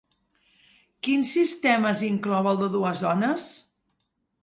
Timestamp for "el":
2.55-2.61